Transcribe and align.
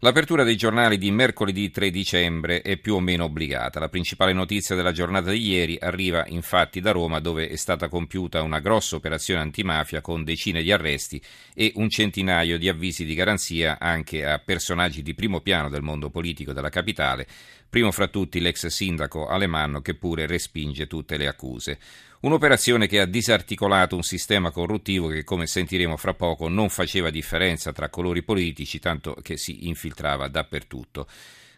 L'apertura 0.00 0.44
dei 0.44 0.54
giornali 0.54 0.96
di 0.96 1.10
mercoledì 1.10 1.72
3 1.72 1.90
dicembre 1.90 2.62
è 2.62 2.76
più 2.76 2.94
o 2.94 3.00
meno 3.00 3.24
obbligata. 3.24 3.80
La 3.80 3.88
principale 3.88 4.32
notizia 4.32 4.76
della 4.76 4.92
giornata 4.92 5.32
di 5.32 5.44
ieri 5.44 5.76
arriva 5.80 6.24
infatti 6.28 6.80
da 6.80 6.92
Roma 6.92 7.18
dove 7.18 7.48
è 7.48 7.56
stata 7.56 7.88
compiuta 7.88 8.42
una 8.42 8.60
grossa 8.60 8.94
operazione 8.94 9.40
antimafia 9.40 10.00
con 10.00 10.22
decine 10.22 10.62
di 10.62 10.70
arresti 10.70 11.20
e 11.52 11.72
un 11.74 11.88
centinaio 11.88 12.58
di 12.58 12.68
avvisi 12.68 13.04
di 13.04 13.16
garanzia 13.16 13.80
anche 13.80 14.24
a 14.24 14.38
personaggi 14.38 15.02
di 15.02 15.16
primo 15.16 15.40
piano 15.40 15.68
del 15.68 15.82
mondo 15.82 16.10
politico 16.10 16.52
della 16.52 16.70
capitale, 16.70 17.26
primo 17.68 17.92
fra 17.92 18.08
tutti 18.08 18.40
l'ex 18.40 18.66
sindaco 18.66 19.26
Alemanno 19.26 19.80
che 19.80 19.94
pure 19.94 20.26
respinge 20.26 20.86
tutte 20.86 21.16
le 21.16 21.26
accuse. 21.26 21.78
Un'operazione 22.20 22.88
che 22.88 22.98
ha 22.98 23.06
disarticolato 23.06 23.94
un 23.94 24.02
sistema 24.02 24.50
corruttivo 24.50 25.08
che, 25.08 25.22
come 25.22 25.46
sentiremo 25.46 25.96
fra 25.96 26.14
poco, 26.14 26.48
non 26.48 26.68
faceva 26.68 27.10
differenza 27.10 27.72
tra 27.72 27.90
colori 27.90 28.22
politici, 28.22 28.80
tanto 28.80 29.14
che 29.22 29.36
si 29.36 29.68
infiltrava 29.68 30.26
dappertutto. 30.26 31.06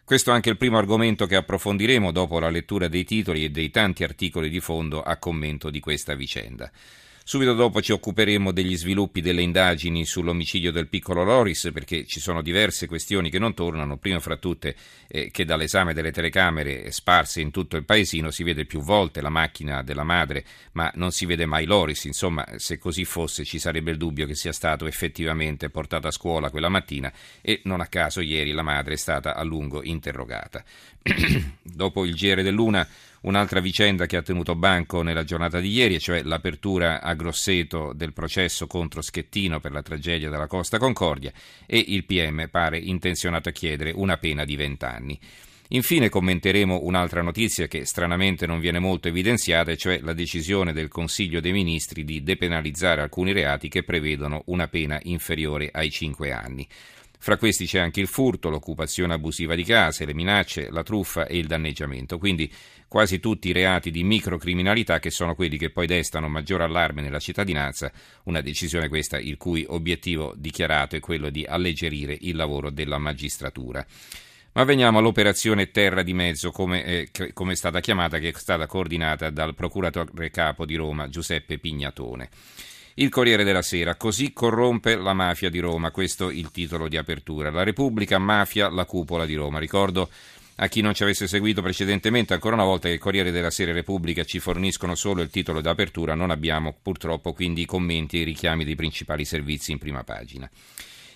Questo 0.04 0.32
è 0.32 0.34
anche 0.34 0.50
il 0.50 0.56
primo 0.56 0.76
argomento 0.76 1.26
che 1.26 1.36
approfondiremo 1.36 2.10
dopo 2.10 2.40
la 2.40 2.50
lettura 2.50 2.88
dei 2.88 3.04
titoli 3.04 3.44
e 3.44 3.50
dei 3.50 3.70
tanti 3.70 4.02
articoli 4.02 4.50
di 4.50 4.60
fondo 4.60 5.02
a 5.02 5.16
commento 5.16 5.70
di 5.70 5.80
questa 5.80 6.14
vicenda. 6.14 6.70
Subito 7.30 7.54
dopo 7.54 7.80
ci 7.80 7.92
occuperemo 7.92 8.50
degli 8.50 8.76
sviluppi 8.76 9.20
delle 9.20 9.42
indagini 9.42 10.04
sull'omicidio 10.04 10.72
del 10.72 10.88
piccolo 10.88 11.22
Loris 11.22 11.70
perché 11.72 12.04
ci 12.04 12.18
sono 12.18 12.42
diverse 12.42 12.88
questioni 12.88 13.30
che 13.30 13.38
non 13.38 13.54
tornano, 13.54 13.98
prima 13.98 14.18
fra 14.18 14.36
tutte 14.36 14.74
eh, 15.06 15.30
che 15.30 15.44
dall'esame 15.44 15.94
delle 15.94 16.10
telecamere 16.10 16.90
sparse 16.90 17.40
in 17.40 17.52
tutto 17.52 17.76
il 17.76 17.84
paesino 17.84 18.32
si 18.32 18.42
vede 18.42 18.64
più 18.64 18.80
volte 18.80 19.20
la 19.20 19.28
macchina 19.28 19.84
della 19.84 20.02
madre 20.02 20.44
ma 20.72 20.90
non 20.96 21.12
si 21.12 21.24
vede 21.24 21.46
mai 21.46 21.66
Loris, 21.66 22.02
insomma 22.06 22.44
se 22.56 22.78
così 22.78 23.04
fosse 23.04 23.44
ci 23.44 23.60
sarebbe 23.60 23.92
il 23.92 23.96
dubbio 23.96 24.26
che 24.26 24.34
sia 24.34 24.52
stato 24.52 24.86
effettivamente 24.86 25.70
portato 25.70 26.08
a 26.08 26.10
scuola 26.10 26.50
quella 26.50 26.68
mattina 26.68 27.12
e 27.42 27.60
non 27.62 27.80
a 27.80 27.86
caso 27.86 28.22
ieri 28.22 28.50
la 28.50 28.62
madre 28.62 28.94
è 28.94 28.96
stata 28.96 29.36
a 29.36 29.44
lungo 29.44 29.84
interrogata. 29.84 30.64
dopo 31.62 32.04
il 32.04 32.14
GR 32.14 32.42
dell'una 32.42 32.86
Un'altra 33.22 33.60
vicenda 33.60 34.06
che 34.06 34.16
ha 34.16 34.22
tenuto 34.22 34.54
banco 34.54 35.02
nella 35.02 35.24
giornata 35.24 35.60
di 35.60 35.70
ieri, 35.70 36.00
cioè 36.00 36.22
l'apertura 36.22 37.02
a 37.02 37.12
Grosseto 37.12 37.92
del 37.94 38.14
processo 38.14 38.66
contro 38.66 39.02
Schettino 39.02 39.60
per 39.60 39.72
la 39.72 39.82
tragedia 39.82 40.30
della 40.30 40.46
Costa 40.46 40.78
Concordia 40.78 41.30
e 41.66 41.84
il 41.88 42.06
PM 42.06 42.48
pare 42.48 42.78
intenzionato 42.78 43.50
a 43.50 43.52
chiedere 43.52 43.92
una 43.94 44.16
pena 44.16 44.46
di 44.46 44.56
vent'anni. 44.56 45.20
Infine 45.72 46.08
commenteremo 46.08 46.80
un'altra 46.82 47.20
notizia 47.20 47.66
che 47.66 47.84
stranamente 47.84 48.46
non 48.46 48.58
viene 48.58 48.78
molto 48.78 49.08
evidenziata, 49.08 49.76
cioè 49.76 50.00
la 50.00 50.14
decisione 50.14 50.72
del 50.72 50.88
Consiglio 50.88 51.40
dei 51.40 51.52
Ministri 51.52 52.04
di 52.04 52.22
depenalizzare 52.22 53.02
alcuni 53.02 53.32
reati 53.32 53.68
che 53.68 53.82
prevedono 53.82 54.44
una 54.46 54.66
pena 54.66 54.98
inferiore 55.02 55.68
ai 55.70 55.90
cinque 55.90 56.32
anni. 56.32 56.66
Fra 57.22 57.36
questi 57.36 57.66
c'è 57.66 57.78
anche 57.78 58.00
il 58.00 58.06
furto, 58.06 58.48
l'occupazione 58.48 59.12
abusiva 59.12 59.54
di 59.54 59.62
case, 59.62 60.06
le 60.06 60.14
minacce, 60.14 60.70
la 60.70 60.82
truffa 60.82 61.26
e 61.26 61.36
il 61.36 61.46
danneggiamento. 61.46 62.16
Quindi 62.16 62.50
quasi 62.88 63.20
tutti 63.20 63.48
i 63.48 63.52
reati 63.52 63.90
di 63.90 64.02
microcriminalità 64.02 64.98
che 64.98 65.10
sono 65.10 65.34
quelli 65.34 65.58
che 65.58 65.68
poi 65.68 65.86
destano 65.86 66.28
maggior 66.28 66.62
allarme 66.62 67.02
nella 67.02 67.18
cittadinanza. 67.18 67.92
Una 68.24 68.40
decisione 68.40 68.88
questa 68.88 69.18
il 69.18 69.36
cui 69.36 69.66
obiettivo 69.68 70.32
dichiarato 70.34 70.96
è 70.96 71.00
quello 71.00 71.28
di 71.28 71.44
alleggerire 71.44 72.16
il 72.22 72.36
lavoro 72.36 72.70
della 72.70 72.96
magistratura. 72.96 73.86
Ma 74.52 74.64
veniamo 74.64 74.98
all'operazione 74.98 75.70
Terra 75.70 76.02
di 76.02 76.14
Mezzo, 76.14 76.50
come, 76.50 76.84
eh, 76.84 77.10
come 77.34 77.52
è 77.52 77.56
stata 77.56 77.80
chiamata, 77.80 78.18
che 78.18 78.30
è 78.30 78.32
stata 78.34 78.66
coordinata 78.66 79.28
dal 79.28 79.54
procuratore 79.54 80.30
capo 80.30 80.64
di 80.64 80.74
Roma 80.74 81.10
Giuseppe 81.10 81.58
Pignatone. 81.58 82.30
Il 82.94 83.08
Corriere 83.08 83.44
della 83.44 83.62
Sera, 83.62 83.94
così 83.94 84.32
corrompe 84.32 84.96
la 84.96 85.12
mafia 85.12 85.48
di 85.48 85.60
Roma, 85.60 85.90
questo 85.90 86.28
è 86.28 86.34
il 86.34 86.50
titolo 86.50 86.88
di 86.88 86.96
apertura. 86.96 87.50
La 87.50 87.62
Repubblica 87.62 88.18
mafia 88.18 88.68
la 88.68 88.84
cupola 88.84 89.24
di 89.26 89.34
Roma. 89.36 89.58
Ricordo 89.58 90.10
a 90.56 90.66
chi 90.66 90.80
non 90.82 90.92
ci 90.92 91.04
avesse 91.04 91.26
seguito 91.26 91.62
precedentemente, 91.62 92.34
ancora 92.34 92.56
una 92.56 92.64
volta 92.64 92.88
che 92.88 92.94
il 92.94 93.00
Corriere 93.00 93.30
della 93.30 93.50
Sera 93.50 93.70
e 93.70 93.74
Repubblica 93.74 94.24
ci 94.24 94.40
forniscono 94.40 94.94
solo 94.94 95.22
il 95.22 95.30
titolo 95.30 95.60
d'apertura, 95.60 96.14
non 96.14 96.30
abbiamo 96.30 96.76
purtroppo 96.82 97.32
quindi 97.32 97.62
i 97.62 97.66
commenti 97.66 98.18
e 98.18 98.20
i 98.20 98.24
richiami 98.24 98.64
dei 98.64 98.74
principali 98.74 99.24
servizi 99.24 99.72
in 99.72 99.78
prima 99.78 100.04
pagina. 100.04 100.50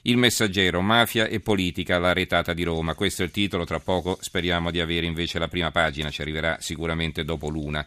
Il 0.07 0.17
messaggero, 0.17 0.81
mafia 0.81 1.27
e 1.27 1.41
politica, 1.41 1.99
la 1.99 2.13
retata 2.13 2.53
di 2.53 2.63
Roma. 2.63 2.95
Questo 2.95 3.23
è 3.23 3.25
il 3.25 3.31
titolo, 3.31 3.65
tra 3.65 3.81
poco 3.81 4.19
speriamo 4.21 4.71
di 4.71 4.79
avere 4.79 5.07
invece 5.07 5.39
la 5.39 5.49
prima 5.49 5.71
pagina, 5.71 6.11
ci 6.11 6.21
arriverà 6.21 6.59
sicuramente 6.61 7.25
dopo 7.25 7.49
l'una. 7.49 7.85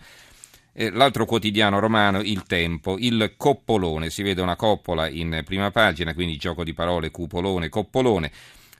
L'altro 0.79 1.25
quotidiano 1.25 1.79
romano, 1.79 2.21
Il 2.21 2.43
Tempo, 2.43 2.97
il 2.99 3.33
Coppolone, 3.35 4.11
si 4.11 4.21
vede 4.21 4.43
una 4.43 4.55
coppola 4.55 5.09
in 5.09 5.41
prima 5.43 5.71
pagina, 5.71 6.13
quindi 6.13 6.37
gioco 6.37 6.63
di 6.63 6.75
parole, 6.75 7.09
cupolone, 7.09 7.67
coppolone. 7.67 8.31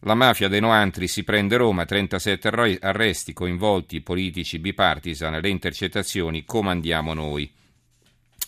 La 0.02 0.14
mafia 0.14 0.48
dei 0.48 0.60
Noantri 0.60 1.08
si 1.08 1.24
prende 1.24 1.58
Roma, 1.58 1.86
37 1.86 2.50
arresti, 2.82 3.34
coinvolti 3.34 4.02
politici 4.02 4.60
bipartisan, 4.60 5.40
le 5.42 5.50
intercettazioni, 5.50 6.46
comandiamo 6.46 7.16
noi. 7.16 7.52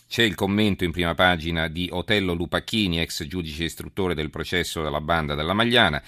C'è 0.07 0.21
il 0.21 0.35
commento 0.35 0.83
in 0.83 0.91
prima 0.91 1.15
pagina 1.15 1.67
di 1.67 1.89
Otello 1.91 2.33
Lupacchini, 2.33 2.99
ex 2.99 3.25
giudice 3.25 3.63
istruttore 3.63 4.13
del 4.13 4.29
processo 4.29 4.83
della 4.83 5.01
banda 5.01 5.33
della 5.33 5.53
Magliana. 5.53 5.99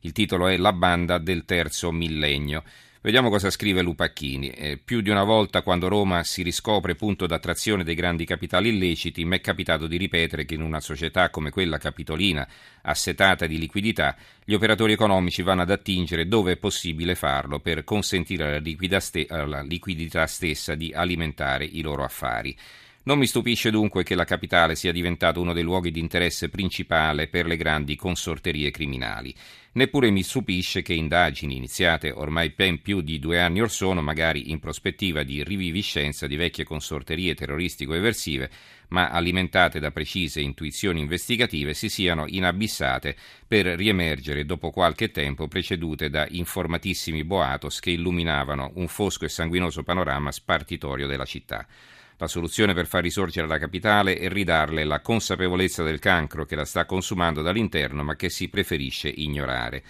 Il 0.00 0.12
titolo 0.12 0.48
è 0.48 0.58
La 0.58 0.74
banda 0.74 1.16
del 1.16 1.46
terzo 1.46 1.90
millennio. 1.92 2.62
Vediamo 3.02 3.30
cosa 3.30 3.48
scrive 3.48 3.80
Lupacchini. 3.80 4.50
Eh, 4.50 4.76
più 4.76 5.00
di 5.00 5.08
una 5.08 5.24
volta 5.24 5.62
quando 5.62 5.88
Roma 5.88 6.22
si 6.22 6.42
riscopre 6.42 6.96
punto 6.96 7.26
d'attrazione 7.26 7.82
dei 7.82 7.94
grandi 7.94 8.26
capitali 8.26 8.68
illeciti, 8.68 9.24
mi 9.24 9.38
è 9.38 9.40
capitato 9.40 9.86
di 9.86 9.96
ripetere 9.96 10.44
che 10.44 10.52
in 10.52 10.60
una 10.60 10.80
società 10.80 11.30
come 11.30 11.48
quella 11.48 11.78
capitolina, 11.78 12.46
assetata 12.82 13.46
di 13.46 13.58
liquidità, 13.58 14.14
gli 14.44 14.52
operatori 14.52 14.92
economici 14.92 15.40
vanno 15.40 15.62
ad 15.62 15.70
attingere 15.70 16.28
dove 16.28 16.52
è 16.52 16.56
possibile 16.58 17.14
farlo 17.14 17.58
per 17.58 17.84
consentire 17.84 18.56
alla, 18.56 19.00
ste- 19.00 19.26
alla 19.30 19.62
liquidità 19.62 20.26
stessa 20.26 20.74
di 20.74 20.92
alimentare 20.92 21.64
i 21.64 21.80
loro 21.80 22.04
affari. 22.04 22.54
Non 23.02 23.16
mi 23.16 23.26
stupisce 23.26 23.70
dunque 23.70 24.02
che 24.02 24.14
la 24.14 24.26
capitale 24.26 24.74
sia 24.74 24.92
diventato 24.92 25.40
uno 25.40 25.54
dei 25.54 25.62
luoghi 25.62 25.90
di 25.90 26.00
interesse 26.00 26.50
principale 26.50 27.28
per 27.28 27.46
le 27.46 27.56
grandi 27.56 27.96
consorterie 27.96 28.70
criminali. 28.70 29.34
Neppure 29.72 30.10
mi 30.10 30.22
stupisce 30.22 30.82
che 30.82 30.92
indagini 30.92 31.56
iniziate 31.56 32.10
ormai 32.10 32.50
ben 32.50 32.82
più 32.82 33.00
di 33.00 33.18
due 33.18 33.40
anni 33.40 33.62
or 33.62 33.70
sono, 33.70 34.02
magari 34.02 34.50
in 34.50 34.58
prospettiva 34.58 35.22
di 35.22 35.42
riviviscenza 35.42 36.26
di 36.26 36.36
vecchie 36.36 36.64
consorterie 36.64 37.34
terroristico-eversive, 37.34 38.50
ma 38.88 39.08
alimentate 39.08 39.80
da 39.80 39.92
precise 39.92 40.42
intuizioni 40.42 41.00
investigative, 41.00 41.72
si 41.72 41.88
siano 41.88 42.26
inabissate 42.26 43.16
per 43.48 43.64
riemergere 43.64 44.44
dopo 44.44 44.70
qualche 44.70 45.10
tempo 45.10 45.48
precedute 45.48 46.10
da 46.10 46.26
informatissimi 46.28 47.24
boatos 47.24 47.80
che 47.80 47.92
illuminavano 47.92 48.72
un 48.74 48.88
fosco 48.88 49.24
e 49.24 49.30
sanguinoso 49.30 49.84
panorama 49.84 50.30
spartitorio 50.30 51.06
della 51.06 51.24
città. 51.24 51.66
La 52.20 52.28
soluzione 52.28 52.74
per 52.74 52.84
far 52.84 53.00
risorgere 53.00 53.46
la 53.46 53.56
capitale 53.56 54.18
è 54.18 54.28
ridarle 54.28 54.84
la 54.84 55.00
consapevolezza 55.00 55.82
del 55.82 55.98
cancro 55.98 56.44
che 56.44 56.54
la 56.54 56.66
sta 56.66 56.84
consumando 56.84 57.40
dall'interno 57.40 58.02
ma 58.02 58.14
che 58.14 58.28
si 58.28 58.50
preferisce 58.50 59.08
ignorare. 59.08 59.82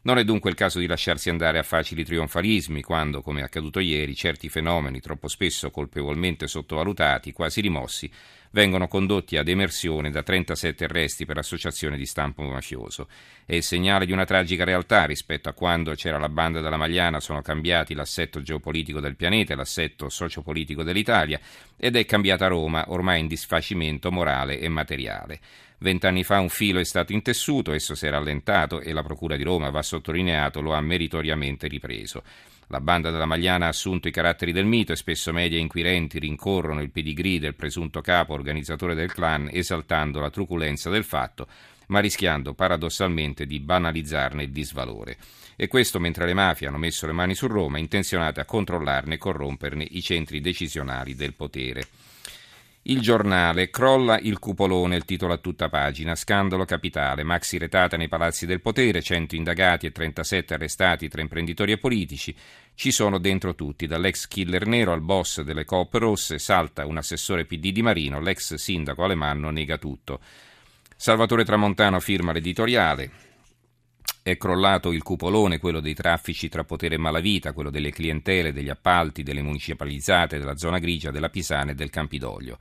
Non 0.00 0.16
è 0.16 0.24
dunque 0.24 0.48
il 0.50 0.56
caso 0.56 0.78
di 0.78 0.86
lasciarsi 0.86 1.28
andare 1.28 1.58
a 1.58 1.64
facili 1.64 2.04
trionfalismi 2.04 2.82
quando, 2.82 3.20
come 3.20 3.40
è 3.40 3.42
accaduto 3.42 3.80
ieri, 3.80 4.14
certi 4.14 4.48
fenomeni, 4.48 5.00
troppo 5.00 5.26
spesso 5.26 5.70
colpevolmente 5.70 6.46
sottovalutati, 6.46 7.32
quasi 7.32 7.60
rimossi, 7.60 8.10
vengono 8.52 8.86
condotti 8.86 9.36
ad 9.36 9.48
emersione 9.48 10.10
da 10.10 10.22
37 10.22 10.84
arresti 10.84 11.26
per 11.26 11.38
associazione 11.38 11.96
di 11.96 12.06
stampo 12.06 12.42
mafioso. 12.42 13.08
È 13.44 13.56
il 13.56 13.62
segnale 13.64 14.06
di 14.06 14.12
una 14.12 14.24
tragica 14.24 14.62
realtà 14.62 15.04
rispetto 15.04 15.48
a 15.48 15.52
quando 15.52 15.92
c'era 15.94 16.18
la 16.18 16.28
banda 16.28 16.60
della 16.60 16.76
Magliana, 16.76 17.18
sono 17.18 17.42
cambiati 17.42 17.94
l'assetto 17.94 18.40
geopolitico 18.40 19.00
del 19.00 19.16
pianeta 19.16 19.52
e 19.52 19.56
l'assetto 19.56 20.08
sociopolitico 20.08 20.84
dell'Italia 20.84 21.40
ed 21.76 21.96
è 21.96 22.04
cambiata 22.04 22.46
Roma, 22.46 22.84
ormai 22.88 23.18
in 23.20 23.26
disfacimento 23.26 24.12
morale 24.12 24.60
e 24.60 24.68
materiale. 24.68 25.40
Vent'anni 25.80 26.24
fa 26.24 26.40
un 26.40 26.48
filo 26.48 26.80
è 26.80 26.84
stato 26.84 27.12
intessuto, 27.12 27.72
esso 27.72 27.94
si 27.94 28.06
è 28.06 28.10
rallentato 28.10 28.80
e 28.80 28.92
la 28.92 29.04
Procura 29.04 29.36
di 29.36 29.44
Roma, 29.44 29.70
va 29.70 29.82
sottolineato, 29.82 30.60
lo 30.60 30.72
ha 30.72 30.80
meritoriamente 30.80 31.68
ripreso. 31.68 32.24
La 32.70 32.80
banda 32.80 33.10
della 33.10 33.26
Magliana 33.26 33.66
ha 33.66 33.68
assunto 33.68 34.08
i 34.08 34.12
caratteri 34.12 34.52
del 34.52 34.66
mito 34.66 34.92
e 34.92 34.96
spesso 34.96 35.32
media 35.32 35.58
inquirenti 35.58 36.18
rincorrono 36.18 36.82
il 36.82 36.90
pedigree 36.90 37.38
del 37.38 37.54
presunto 37.54 38.00
capo 38.00 38.34
organizzatore 38.34 38.94
del 38.94 39.12
clan 39.12 39.48
esaltando 39.50 40.20
la 40.20 40.30
truculenza 40.30 40.90
del 40.90 41.04
fatto, 41.04 41.46
ma 41.86 42.00
rischiando 42.00 42.54
paradossalmente 42.54 43.46
di 43.46 43.60
banalizzarne 43.60 44.42
il 44.42 44.50
disvalore. 44.50 45.16
E 45.56 45.68
questo 45.68 45.98
mentre 45.98 46.26
le 46.26 46.34
mafie 46.34 46.66
hanno 46.66 46.76
messo 46.76 47.06
le 47.06 47.12
mani 47.12 47.34
su 47.34 47.46
Roma, 47.46 47.78
intenzionate 47.78 48.40
a 48.40 48.44
controllarne 48.44 49.14
e 49.14 49.18
corromperne 49.18 49.86
i 49.88 50.02
centri 50.02 50.40
decisionali 50.40 51.14
del 51.14 51.34
potere. 51.34 51.86
Il 52.82 53.00
giornale 53.00 53.68
crolla 53.70 54.18
il 54.18 54.38
cupolone, 54.38 54.96
il 54.96 55.04
titolo 55.04 55.34
a 55.34 55.38
tutta 55.38 55.68
pagina, 55.68 56.14
scandalo 56.14 56.64
capitale, 56.64 57.22
maxi 57.22 57.58
retata 57.58 57.96
nei 57.96 58.08
palazzi 58.08 58.46
del 58.46 58.60
potere, 58.62 59.02
100 59.02 59.34
indagati 59.34 59.86
e 59.86 59.92
37 59.92 60.54
arrestati 60.54 61.08
tra 61.08 61.20
imprenditori 61.20 61.72
e 61.72 61.78
politici, 61.78 62.34
ci 62.74 62.90
sono 62.90 63.18
dentro 63.18 63.54
tutti, 63.54 63.86
dall'ex 63.86 64.26
killer 64.28 64.66
nero 64.66 64.92
al 64.92 65.02
boss 65.02 65.42
delle 65.42 65.64
coop 65.64 65.92
rosse, 65.94 66.38
salta 66.38 66.86
un 66.86 66.96
assessore 66.96 67.44
PD 67.44 67.72
di 67.72 67.82
Marino, 67.82 68.20
l'ex 68.20 68.54
sindaco 68.54 69.04
Alemanno 69.04 69.50
nega 69.50 69.76
tutto. 69.76 70.20
Salvatore 70.96 71.44
Tramontano 71.44 72.00
firma 72.00 72.32
l'editoriale, 72.32 73.10
è 74.30 74.36
crollato 74.36 74.92
il 74.92 75.02
cupolone, 75.02 75.58
quello 75.58 75.80
dei 75.80 75.94
traffici 75.94 76.48
tra 76.48 76.64
potere 76.64 76.96
e 76.96 76.98
malavita, 76.98 77.52
quello 77.52 77.70
delle 77.70 77.90
clientele, 77.90 78.52
degli 78.52 78.68
appalti, 78.68 79.22
delle 79.22 79.42
municipalizzate, 79.42 80.38
della 80.38 80.56
zona 80.56 80.78
grigia, 80.78 81.10
della 81.10 81.30
Pisana 81.30 81.70
e 81.70 81.74
del 81.74 81.90
Campidoglio. 81.90 82.58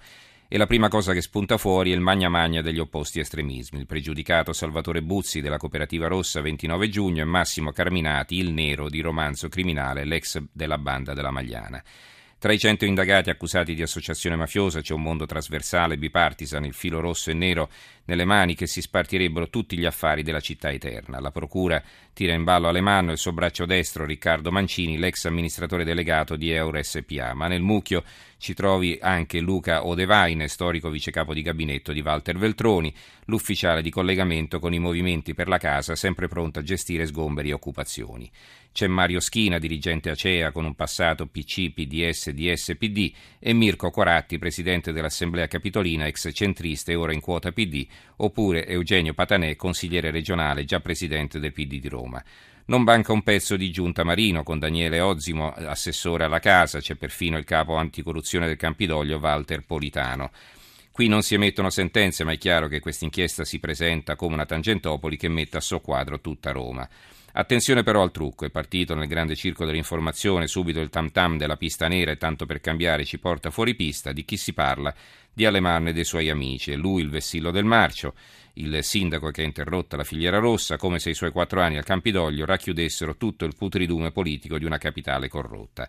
E 0.50 0.58
la 0.58 0.66
prima 0.66 0.88
cosa 0.88 1.12
che 1.12 1.22
spunta 1.22 1.58
fuori 1.58 1.92
è 1.92 1.94
il 1.94 2.00
magna 2.00 2.30
magna 2.30 2.62
degli 2.62 2.80
opposti 2.80 3.20
estremismi. 3.20 3.80
Il 3.80 3.86
pregiudicato 3.86 4.54
Salvatore 4.54 5.02
Buzzi 5.02 5.42
della 5.42 5.58
Cooperativa 5.58 6.08
Rossa 6.08 6.40
29 6.40 6.88
giugno 6.88 7.22
e 7.22 7.26
Massimo 7.26 7.74
Carminati, 7.74 8.38
il 8.38 8.54
nero 8.54 8.90
di 8.90 9.02
romanzo 9.02 9.50
criminale, 9.50 10.06
l'ex 10.06 10.42
della 10.54 10.78
banda 10.78 11.14
della 11.14 11.32
Magliana. 11.32 11.84
Tra 12.40 12.54
i 12.54 12.60
cento 12.60 12.86
indagati 12.86 13.32
accusati 13.32 13.74
di 13.74 13.82
associazione 13.82 14.36
mafiosa 14.36 14.82
c'è 14.82 14.94
un 14.94 15.02
mondo 15.02 15.26
trasversale, 15.26 15.98
bipartisan, 15.98 16.66
il 16.66 16.76
filo 16.76 17.00
rosso 17.00 17.32
e 17.32 17.34
nero 17.34 17.68
nelle 18.06 18.26
mani 18.26 18.54
che 18.54 18.68
si 18.68 18.80
spartirebbero 18.80 19.50
tutti 19.50 19.76
gli 19.76 19.86
affari 19.86 20.22
della 20.22 20.40
città 20.40 20.70
eterna. 20.70 21.20
La 21.20 21.32
procura 21.32 21.82
tira 22.14 22.34
in 22.34 22.44
ballo 22.44 22.68
Alemanno 22.68 23.10
e 23.10 23.14
il 23.14 23.18
suo 23.18 23.32
braccio 23.32 23.66
destro 23.66 24.06
Riccardo 24.06 24.52
Mancini, 24.52 25.00
l'ex 25.00 25.26
amministratore 25.26 25.84
delegato 25.84 26.36
di 26.36 26.52
Euro 26.52 26.80
SPA, 26.80 27.34
ma 27.34 27.48
nel 27.48 27.64
mucchio 27.64 28.04
ci 28.38 28.54
trovi 28.54 28.98
anche 29.02 29.40
Luca 29.40 29.86
Odevaine, 29.86 30.48
storico 30.48 30.90
vicecapo 30.90 31.34
di 31.34 31.42
gabinetto 31.42 31.92
di 31.92 32.02
Walter 32.02 32.38
Veltroni, 32.38 32.94
l'ufficiale 33.26 33.82
di 33.82 33.90
collegamento 33.90 34.60
con 34.60 34.74
i 34.74 34.80
movimenti 34.80 35.34
per 35.34 35.48
la 35.48 35.58
casa, 35.58 35.96
sempre 35.96 36.28
pronto 36.28 36.60
a 36.60 36.64
gestire 36.64 37.06
sgomberi 37.06 37.50
e 37.50 37.54
occupazioni. 37.54 38.30
C'è 38.72 38.86
Mario 38.86 39.20
Schina, 39.20 39.58
dirigente 39.58 40.12
ACEA 40.12 40.52
con 40.52 40.66
un 40.66 40.76
passato 40.76 41.26
PC, 41.26 41.72
PDS, 41.72 42.30
DS, 42.30 42.76
PD 42.78 43.12
e 43.40 43.54
Mirko 43.54 43.90
Coratti, 43.90 44.38
presidente 44.38 44.92
dell'Assemblea 44.92 45.48
Capitolina, 45.48 46.06
ex 46.06 46.30
centrista 46.32 46.92
e 46.92 46.96
ora 46.96 47.14
in 47.14 47.22
quota 47.22 47.52
PD, 47.52 47.88
oppure 48.18 48.68
Eugenio 48.68 49.16
Patanè, 49.16 49.56
consigliere 49.56 50.12
regionale, 50.12 50.64
già 50.64 50.80
presidente 50.80 51.40
del 51.40 51.54
PD 51.54 51.80
di 51.80 51.90
Roma. 51.90 52.24
Non 52.70 52.82
manca 52.82 53.14
un 53.14 53.24
pezzo 53.24 53.56
di 53.56 53.72
giunta 53.72 54.04
Marino 54.04 54.44
con 54.44 54.60
Daniele 54.60 55.00
Ozzimo, 55.00 55.54
assessore 55.54 56.26
alla 56.26 56.40
casa, 56.40 56.82
c'è 56.82 56.96
perfino 56.96 57.38
il 57.38 57.46
capo 57.46 57.76
anticorruzione 57.76 58.46
del 58.46 58.58
Campidoglio, 58.58 59.20
Walter 59.20 59.64
Politano. 59.66 60.32
Qui 60.92 61.08
non 61.08 61.22
si 61.22 61.34
emettono 61.34 61.70
sentenze, 61.70 62.26
ma 62.26 62.34
è 62.34 62.38
chiaro 62.38 62.68
che 62.68 62.82
questa 62.82 63.06
inchiesta 63.06 63.46
si 63.46 63.60
presenta 63.60 64.18
come 64.18 64.34
una 64.34 64.46
Tangentopoli 64.46 65.16
che 65.16 65.30
mette 65.30 65.56
a 65.56 65.62
soqquadro 65.62 66.20
tutta 66.20 66.52
Roma. 66.52 66.86
Attenzione 67.40 67.84
però 67.84 68.02
al 68.02 68.10
trucco, 68.10 68.46
è 68.46 68.50
partito 68.50 68.96
nel 68.96 69.08
grande 69.08 69.36
circo 69.36 69.64
dell'informazione 69.64 70.48
subito 70.48 70.80
il 70.80 70.90
tam 70.90 71.12
tam 71.12 71.38
della 71.38 71.56
pista 71.56 71.88
nera 71.88 72.10
e 72.10 72.18
tanto 72.18 72.48
per 72.48 72.60
cambiare 72.60 73.06
ci 73.06 73.20
porta 73.20 73.52
fuori 73.52 73.76
pista, 73.76 74.12
di 74.12 74.26
chi 74.26 74.38
si 74.38 74.54
parla? 74.54 74.92
Di 75.32 75.46
Alemanno 75.46 75.90
e 75.90 75.94
dei 75.94 76.04
suoi 76.04 76.32
amici, 76.32 76.72
e 76.72 76.76
lui 76.76 77.04
il 77.04 77.12
vessillo 77.12 77.52
del 77.52 77.64
marcio, 77.64 78.16
il 78.54 78.84
sindaco 78.84 79.30
che 79.30 79.44
ha 79.44 79.46
interrotta 79.46 79.96
la 79.96 80.04
filiera 80.04 80.40
rossa, 80.40 80.78
come 80.78 80.98
se 80.98 81.12
i 81.12 81.14
suoi 81.14 81.30
quattro 81.30 81.62
anni 81.62 81.78
al 81.78 81.84
Campidoglio 81.84 82.44
racchiudessero 82.44 83.18
tutto 83.18 83.46
il 83.46 83.54
putridume 83.56 84.10
politico 84.12 84.58
di 84.58 84.66
una 84.66 84.80
capitale 84.80 85.28
corrotta. 85.28 85.88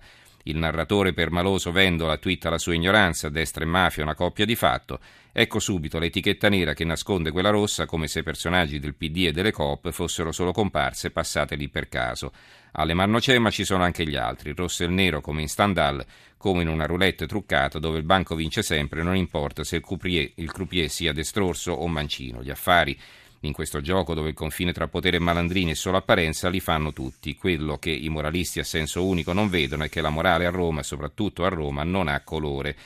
Il 0.49 0.57
narratore 0.57 1.13
permaloso 1.13 1.73
Vendola 1.73 2.17
twitta 2.17 2.49
la 2.49 2.57
sua 2.57 2.73
ignoranza, 2.73 3.29
destra 3.29 3.65
e 3.65 3.67
mafia 3.67 4.03
una 4.03 4.15
coppia 4.15 4.47
di 4.47 4.57
fatto. 4.57 4.99
Ecco 5.31 5.59
subito 5.59 5.99
l'etichetta 5.99 6.49
nera 6.49 6.73
che 6.73 6.87
nasconde 6.87 7.31
quella 7.31 7.51
rossa 7.51 7.85
come 7.85 8.09
se 8.09 8.21
i 8.21 8.23
personaggi 8.23 8.79
del 8.79 8.95
PD 8.95 9.27
e 9.27 9.33
delle 9.33 9.53
coop 9.53 9.91
fossero 9.91 10.33
solo 10.33 10.53
comparse 10.53 11.11
passate 11.11 11.55
lì 11.55 11.69
per 11.69 11.91
caso. 11.91 12.33
Alle 12.73 12.95
c'è 13.19 13.39
ma 13.39 13.51
ci 13.51 13.65
sono 13.65 13.85
anche 13.85 14.09
gli 14.09 14.17
altri, 14.17 14.55
rosso 14.57 14.85
e 14.85 14.87
nero 14.87 15.21
come 15.21 15.43
in 15.43 15.49
Stendhal, 15.49 16.03
come 16.39 16.63
in 16.63 16.69
una 16.69 16.87
roulette 16.87 17.27
truccata 17.27 17.79
dove 17.79 17.99
il 17.99 18.05
banco 18.05 18.35
vince 18.35 18.63
sempre, 18.63 19.03
non 19.03 19.17
importa 19.17 19.65
se 19.65 19.77
il 19.77 19.83
croupier, 19.83 20.33
il 20.37 20.51
croupier 20.51 20.89
sia 20.89 21.13
destrorso 21.13 21.73
o 21.73 21.87
mancino. 21.89 22.43
Gli 22.43 22.51
affari 22.51 22.99
in 23.41 23.53
questo 23.53 23.81
gioco 23.81 24.15
dove 24.15 24.31
il 24.31 24.35
confine 24.35 24.73
tra 24.73 24.89
potere 24.89 25.19
e 25.19 25.21
malandrini 25.21 25.71
è 25.71 25.75
solo 25.75 25.97
apparenza, 25.97 26.49
li 26.49 26.61
fanno 26.61 26.93
tutti. 26.93 27.37
Quello 27.37 27.79
che 27.79 27.91
i 27.91 28.09
moralisti 28.09 28.59
a 28.59 28.65
senso 28.65 29.07
unico 29.07 29.33
non 29.33 29.49
vedono 29.49 29.85
è 29.85 29.89
che 29.89 30.01
la 30.01 30.11
morale 30.11 30.47
a 30.47 30.51
Roma, 30.51 30.83
soprattutto 30.83 31.45
a 31.45 31.49
Roma, 31.49 31.85
non 31.85 32.09
ha 32.09 32.21
colore. 32.23 32.77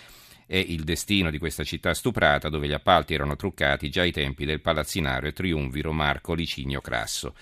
È 0.46 0.56
il 0.56 0.84
destino 0.84 1.30
di 1.30 1.38
questa 1.38 1.64
città 1.64 1.94
stuprata 1.94 2.50
dove 2.50 2.66
gli 2.66 2.72
appalti 2.72 3.14
erano 3.14 3.36
truccati 3.36 3.88
già 3.88 4.02
ai 4.02 4.12
tempi 4.12 4.44
del 4.44 4.60
palazzinario 4.60 5.32
triumviro 5.32 5.92
Marco 5.92 6.34
Licinio 6.34 6.82
Crasso. 6.82 7.34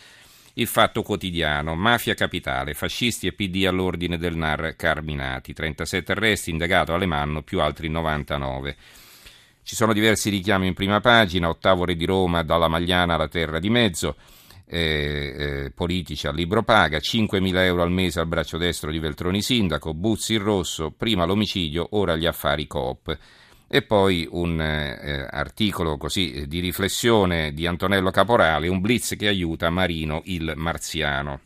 Il 0.54 0.66
fatto 0.66 1.02
quotidiano, 1.02 1.74
mafia 1.74 2.14
capitale, 2.14 2.74
fascisti 2.74 3.26
e 3.26 3.32
PD 3.32 3.66
all'ordine 3.66 4.18
del 4.18 4.36
NAR 4.36 4.74
Carminati, 4.76 5.52
37 5.52 6.12
arresti, 6.12 6.50
indagato 6.50 6.92
Alemanno 6.92 7.42
più 7.42 7.60
altri 7.60 7.88
99. 7.88 8.76
Ci 9.62 9.74
sono 9.74 9.92
diversi 9.92 10.30
richiami 10.30 10.66
in 10.66 10.74
prima 10.74 11.00
pagina, 11.00 11.48
ottavo 11.48 11.84
re 11.84 11.94
di 11.94 12.04
Roma, 12.04 12.42
dalla 12.42 12.68
Magliana 12.68 13.14
alla 13.14 13.28
terra 13.28 13.60
di 13.60 13.70
mezzo, 13.70 14.16
eh, 14.66 15.34
eh, 15.36 15.70
politici 15.72 16.26
al 16.26 16.34
libro 16.34 16.62
paga, 16.62 16.98
5.000 16.98 17.64
euro 17.64 17.82
al 17.82 17.90
mese 17.90 18.20
al 18.20 18.26
braccio 18.26 18.56
destro 18.56 18.90
di 18.90 18.98
Veltroni 18.98 19.42
sindaco, 19.42 19.94
Buzzi 19.94 20.34
il 20.34 20.40
rosso, 20.40 20.92
prima 20.92 21.24
l'omicidio, 21.24 21.88
ora 21.90 22.16
gli 22.16 22.26
affari 22.26 22.66
coop. 22.66 23.18
E 23.72 23.82
poi 23.82 24.26
un 24.30 24.60
eh, 24.60 25.28
articolo 25.30 25.96
così 25.96 26.46
di 26.48 26.58
riflessione 26.58 27.52
di 27.52 27.66
Antonello 27.66 28.10
Caporale, 28.10 28.66
un 28.66 28.80
blitz 28.80 29.14
che 29.16 29.28
aiuta 29.28 29.70
Marino 29.70 30.22
il 30.24 30.54
Marziano. 30.56 31.40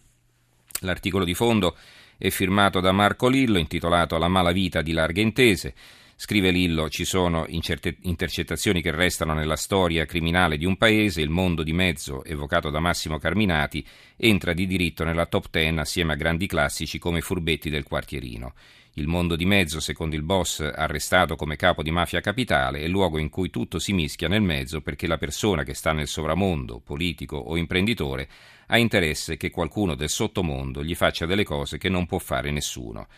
L'articolo 0.81 1.25
di 1.25 1.35
fondo 1.35 1.77
è 2.17 2.31
firmato 2.31 2.81
da 2.81 2.93
Marco 2.93 3.29
Lillo, 3.29 3.59
intitolato 3.59 4.17
La 4.17 4.29
malavita 4.29 4.81
di 4.81 4.93
larghe 4.93 5.21
intese. 5.21 5.75
Scrive 6.17 6.51
Lillo, 6.51 6.89
ci 6.89 7.05
sono 7.05 7.45
intercettazioni 7.49 8.81
che 8.81 8.93
restano 8.93 9.35
nella 9.35 9.57
storia 9.57 10.05
criminale 10.05 10.57
di 10.57 10.65
un 10.65 10.77
paese, 10.77 11.21
il 11.21 11.29
mondo 11.29 11.65
di 11.65 11.73
mezzo, 11.73 12.25
evocato 12.25 12.71
da 12.71 12.79
Massimo 12.79 13.19
Carminati, 13.19 13.85
entra 14.17 14.53
di 14.53 14.67
diritto 14.67 15.03
nella 15.03 15.27
top 15.27 15.51
ten 15.51 15.79
assieme 15.79 16.13
a 16.13 16.17
grandi 16.17 16.47
classici 16.47 16.99
come 16.99 17.21
Furbetti 17.21 17.69
del 17.69 17.83
Quartierino. 17.83 18.55
Il 18.97 19.09
mondo 19.09 19.35
di 19.35 19.45
mezzo, 19.45 19.81
secondo 19.81 20.15
il 20.15 20.23
boss 20.23 20.61
arrestato 20.61 21.35
come 21.35 21.57
capo 21.57 21.83
di 21.83 21.91
mafia 21.91 22.21
capitale, 22.21 22.79
è 22.79 22.85
il 22.85 22.91
luogo 22.91 23.19
in 23.19 23.29
cui 23.29 23.51
tutto 23.51 23.81
si 23.81 23.93
mischia 23.93 24.29
nel 24.29 24.41
mezzo 24.41 24.83
perché 24.83 25.09
la 25.09 25.19
persona 25.19 25.65
che 25.65 25.75
sta 25.75 25.93
nel 25.93 26.07
sovramondo, 26.07 26.79
politico 26.79 27.37
o 27.37 27.57
imprenditore, 27.57 28.29
ha 28.69 28.79
interesse 28.79 29.37
che 29.37 29.51
qualcuno 29.51 29.97
del 29.97 30.09
sottomondo 30.09 30.85
gli 30.85 30.95
faccia 30.95 31.27
delle 31.27 31.43
cose 31.43 31.77
che 31.77 31.89
non 31.89 32.07
può 32.07 32.19
fare 32.19 32.53
nessuno. 32.53 33.09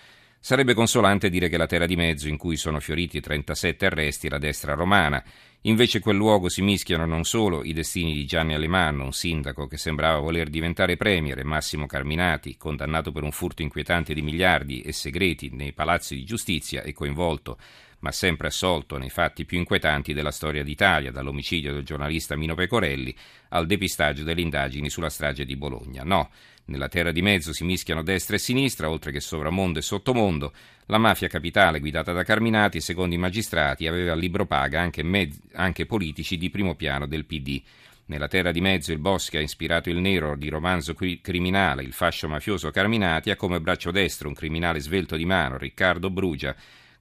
Sarebbe 0.46 0.74
consolante 0.74 1.28
dire 1.28 1.48
che 1.48 1.56
la 1.56 1.66
terra 1.66 1.86
di 1.86 1.96
mezzo 1.96 2.28
in 2.28 2.36
cui 2.36 2.56
sono 2.56 2.78
fioriti 2.78 3.20
37 3.20 3.86
arresti 3.86 4.28
è 4.28 4.30
la 4.30 4.38
destra 4.38 4.74
romana. 4.74 5.20
Invece 5.62 5.96
in 5.96 6.04
quel 6.04 6.14
luogo 6.14 6.48
si 6.48 6.62
mischiano 6.62 7.04
non 7.04 7.24
solo 7.24 7.64
i 7.64 7.72
destini 7.72 8.14
di 8.14 8.24
Gianni 8.26 8.54
Alemanno, 8.54 9.02
un 9.02 9.12
sindaco 9.12 9.66
che 9.66 9.76
sembrava 9.76 10.20
voler 10.20 10.48
diventare 10.48 10.96
premier, 10.96 11.36
e 11.40 11.42
Massimo 11.42 11.86
Carminati, 11.86 12.56
condannato 12.56 13.10
per 13.10 13.24
un 13.24 13.32
furto 13.32 13.62
inquietante 13.62 14.14
di 14.14 14.22
miliardi 14.22 14.82
e 14.82 14.92
segreti 14.92 15.50
nei 15.52 15.72
palazzi 15.72 16.14
di 16.14 16.22
giustizia 16.22 16.82
e 16.82 16.92
coinvolto 16.92 17.58
ma 18.00 18.12
sempre 18.12 18.48
assolto 18.48 18.98
nei 18.98 19.10
fatti 19.10 19.44
più 19.44 19.58
inquietanti 19.58 20.12
della 20.12 20.30
storia 20.30 20.62
d'Italia, 20.62 21.10
dall'omicidio 21.10 21.72
del 21.72 21.84
giornalista 21.84 22.36
Mino 22.36 22.54
Pecorelli 22.54 23.14
al 23.50 23.66
depistaggio 23.66 24.22
delle 24.22 24.40
indagini 24.40 24.90
sulla 24.90 25.10
strage 25.10 25.44
di 25.44 25.56
Bologna. 25.56 26.02
No, 26.04 26.30
nella 26.66 26.88
terra 26.88 27.12
di 27.12 27.22
mezzo 27.22 27.52
si 27.52 27.64
mischiano 27.64 28.02
destra 28.02 28.36
e 28.36 28.40
sinistra, 28.40 28.90
oltre 28.90 29.12
che 29.12 29.20
sovramondo 29.20 29.78
e 29.78 29.82
sottomondo. 29.82 30.52
La 30.86 30.98
mafia 30.98 31.28
capitale, 31.28 31.78
guidata 31.78 32.12
da 32.12 32.24
Carminati, 32.24 32.80
secondo 32.80 33.14
i 33.14 33.18
magistrati, 33.18 33.86
aveva 33.86 34.12
a 34.12 34.16
libro 34.16 34.46
paga 34.46 34.80
anche, 34.80 35.02
mezz- 35.02 35.40
anche 35.52 35.86
politici 35.86 36.36
di 36.36 36.50
primo 36.50 36.74
piano 36.74 37.06
del 37.06 37.24
PD. 37.24 37.62
Nella 38.06 38.28
terra 38.28 38.52
di 38.52 38.60
mezzo 38.60 38.92
il 38.92 38.98
boss 38.98 39.30
che 39.30 39.38
ha 39.38 39.40
ispirato 39.40 39.90
il 39.90 39.98
nero 39.98 40.36
di 40.36 40.48
romanzo 40.48 40.94
criminale, 40.94 41.82
il 41.82 41.92
fascio 41.92 42.28
mafioso 42.28 42.70
Carminati, 42.70 43.30
ha 43.30 43.36
come 43.36 43.60
braccio 43.60 43.90
destro 43.90 44.28
un 44.28 44.34
criminale 44.34 44.78
svelto 44.78 45.16
di 45.16 45.24
mano, 45.24 45.58
Riccardo 45.58 46.08
Brugia, 46.10 46.54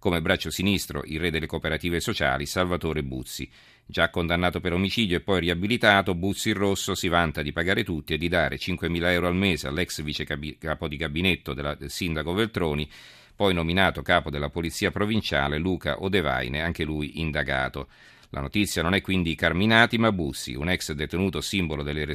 come 0.06 0.22
braccio 0.22 0.52
sinistro 0.52 1.02
il 1.06 1.20
re 1.20 1.32
delle 1.32 1.48
cooperative 1.48 2.00
sociali 2.00 2.46
Salvatore 2.46 3.02
Buzzi. 3.02 3.50
Già 3.88 4.12
condannato 4.12 4.60
per 4.60 4.72
omicidio 4.72 5.18
e 5.18 5.22
poi 5.22 5.40
riabilitato, 5.40 6.14
Buzzi 6.14 6.50
il 6.50 6.56
Rosso 6.56 6.94
si 6.94 7.08
vanta 7.08 7.42
di 7.42 7.52
pagare 7.52 7.84
tutti 7.84 8.14
e 8.14 8.20
di 8.20 8.28
dare 8.28 8.58
5.000 8.58 9.04
euro 9.10 9.26
al 9.26 9.36
mese 9.36 9.68
all'ex 9.68 10.04
vice 10.04 10.24
capo 10.60 10.88
di 10.88 10.96
gabinetto 10.96 11.56
del 11.56 11.90
sindaco 11.90 12.34
Veltroni, 12.34 12.88
poi 13.36 13.56
nominato 13.56 14.04
capo 14.04 14.30
della 14.30 14.52
polizia 14.52 14.92
provinciale 14.92 15.58
Luca 15.58 16.04
Odevaine, 16.04 16.62
anche 16.62 16.84
lui 16.84 17.20
indagato. 17.20 17.88
La 18.30 18.42
notizia 18.42 18.84
non 18.84 18.94
è 18.94 19.02
quindi 19.02 19.34
Carminati 19.34 19.98
ma 19.98 20.12
Bussi, 20.12 20.54
un 20.54 20.70
ex 20.70 20.92
detenuto 20.92 21.42
simbolo 21.42 21.82
della 21.82 22.06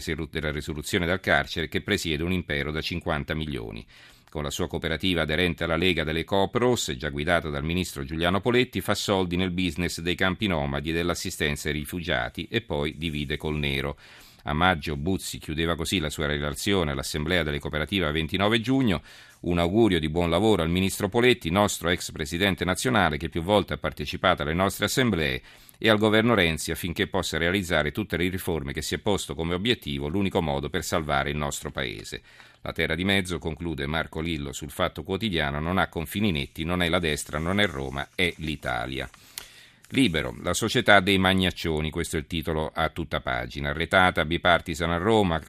risoluzione 0.53 1.07
dal 1.07 1.19
carcere 1.19 1.67
che 1.67 1.81
presiede 1.81 2.23
un 2.23 2.31
impero 2.31 2.71
da 2.71 2.81
50 2.81 3.35
milioni. 3.35 3.85
Con 4.31 4.45
la 4.45 4.51
sua 4.51 4.69
cooperativa 4.69 5.23
aderente 5.23 5.65
alla 5.65 5.75
Lega 5.75 6.05
delle 6.05 6.23
Coop 6.23 6.55
Rosse, 6.55 6.97
già 6.97 7.09
guidata 7.09 7.49
dal 7.49 7.65
ministro 7.65 8.05
Giuliano 8.05 8.41
Poletti, 8.41 8.81
fa 8.81 8.95
soldi 8.95 9.35
nel 9.35 9.51
business 9.51 9.99
dei 9.99 10.15
campi 10.15 10.47
nomadi 10.47 10.91
e 10.91 10.93
dell'assistenza 10.93 11.67
ai 11.67 11.75
rifugiati 11.75 12.47
e 12.49 12.61
poi 12.61 12.97
divide 12.97 13.37
col 13.37 13.59
nero. 13.59 13.99
A 14.45 14.53
maggio 14.53 14.95
Buzzi 14.95 15.39
chiudeva 15.39 15.75
così 15.75 15.99
la 15.99 16.11
sua 16.11 16.27
relazione 16.27 16.93
all'Assemblea 16.93 17.43
delle 17.43 17.59
cooperative 17.59 18.07
a 18.07 18.13
29 18.13 18.61
giugno. 18.61 19.03
Un 19.41 19.59
augurio 19.59 19.99
di 19.99 20.09
buon 20.09 20.31
lavoro 20.31 20.63
al 20.63 20.71
ministro 20.71 21.09
Poletti, 21.09 21.51
nostro 21.51 21.89
ex 21.89 22.13
presidente 22.13 22.65
nazionale 22.65 23.17
che 23.17 23.29
più 23.29 23.43
volte 23.43 23.73
ha 23.73 23.79
partecipato 23.79 24.43
alle 24.43 24.55
nostre 24.55 24.85
assemblee, 24.85 25.43
e 25.83 25.89
al 25.89 25.97
governo 25.97 26.35
Renzi 26.35 26.71
affinché 26.71 27.07
possa 27.07 27.39
realizzare 27.39 27.91
tutte 27.91 28.19
le 28.19 28.29
riforme 28.29 28.75
che 28.75 28.83
si 28.83 28.95
è 28.95 28.99
posto 28.99 29.35
come 29.35 29.55
obiettivo 29.55 30.09
l'unico 30.09 30.43
modo 30.43 30.69
per 30.69 30.85
salvare 30.85 31.31
il 31.31 31.37
nostro 31.37 31.71
paese. 31.71 32.21
La 32.61 32.73
terra 32.73 32.95
di 32.95 33.05
mezzo, 33.05 33.39
conclude 33.39 33.87
Marco 33.87 34.21
Lillo 34.21 34.53
sul 34.53 34.71
Fatto 34.71 35.03
Quotidiano, 35.03 35.59
non 35.59 35.79
ha 35.79 35.89
confini 35.89 36.33
netti, 36.33 36.65
non 36.65 36.83
è 36.83 36.91
la 36.91 36.99
destra, 36.99 37.39
non 37.39 37.61
è 37.61 37.67
Roma, 37.67 38.09
è 38.15 38.31
l'Italia. 38.37 39.09
Libero, 39.93 40.37
la 40.43 40.53
società 40.53 41.01
dei 41.01 41.17
magnaccioni, 41.17 41.91
questo 41.91 42.17
è 42.17 42.19
il 42.19 42.27
titolo 42.27 42.71
a 42.75 42.91
tutta 42.91 43.21
pagina. 43.21 43.71
Arretata 43.71 44.27
bipartisan 44.27 44.91
a 44.91 44.99
Roma, 44.99 45.41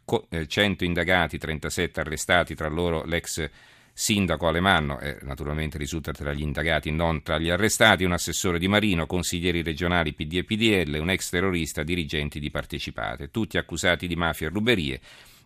100 0.48 0.84
eh, 0.84 0.88
indagati, 0.88 1.38
37 1.38 2.00
arrestati, 2.00 2.56
tra 2.56 2.70
loro 2.70 3.04
l'ex 3.04 3.50
sindaco 3.94 4.48
Alemanno, 4.48 5.00
eh, 5.00 5.18
naturalmente 5.22 5.78
risulta 5.78 6.12
tra 6.12 6.34
gli 6.34 6.42
indagati, 6.42 6.92
non 6.92 7.22
tra 7.22 7.38
gli 7.38 7.50
arrestati, 7.50 8.04
un 8.04 8.14
assessore 8.14 8.60
di 8.60 8.68
Marino, 8.68 9.06
consiglieri 9.06 9.62
regionali 9.62 10.14
PD 10.14 10.38
e 10.38 10.44
PDL, 10.44 11.00
un 11.00 11.10
ex 11.10 11.30
terrorista, 11.30 11.84
dirigenti 11.84 12.40
di 12.40 12.50
partecipate, 12.50 13.32
tutti 13.32 13.58
accusati 13.58 14.08
di 14.08 14.16
mafia 14.16 14.48
e 14.48 14.50
ruberie 14.50 15.02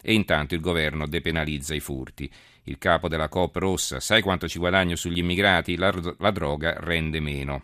e 0.08 0.14
intanto 0.14 0.54
il 0.54 0.62
governo 0.62 1.08
depenalizza 1.08 1.74
i 1.74 1.80
furti. 1.80 2.32
Il 2.66 2.78
capo 2.78 3.08
della 3.08 3.28
Coop 3.28 3.56
Rossa, 3.56 4.00
sai 4.00 4.22
quanto 4.22 4.48
ci 4.48 4.60
guadagno 4.60 4.96
sugli 4.96 5.18
immigrati? 5.18 5.76
La, 5.78 5.92
la 6.20 6.32
droga 6.32 6.76
rende 6.80 7.20
meno. 7.20 7.64